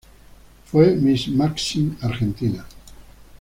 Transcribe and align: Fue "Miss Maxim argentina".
Fue 0.65 0.95
"Miss 0.95 1.27
Maxim 1.27 1.95
argentina". 2.01 2.65